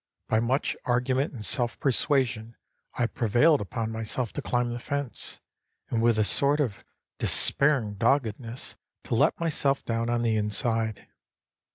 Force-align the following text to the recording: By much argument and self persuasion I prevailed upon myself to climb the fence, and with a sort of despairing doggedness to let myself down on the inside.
By 0.27 0.39
much 0.39 0.75
argument 0.85 1.33
and 1.35 1.45
self 1.45 1.79
persuasion 1.79 2.55
I 2.95 3.05
prevailed 3.05 3.61
upon 3.61 3.91
myself 3.91 4.33
to 4.33 4.41
climb 4.41 4.73
the 4.73 4.79
fence, 4.79 5.39
and 5.91 6.01
with 6.01 6.17
a 6.17 6.23
sort 6.23 6.59
of 6.59 6.83
despairing 7.19 7.97
doggedness 7.99 8.77
to 9.03 9.13
let 9.13 9.39
myself 9.39 9.85
down 9.85 10.09
on 10.09 10.23
the 10.23 10.37
inside. 10.37 11.05